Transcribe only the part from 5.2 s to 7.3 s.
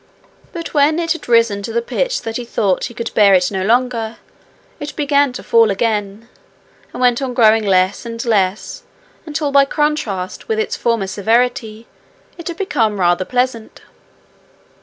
to fall again, and went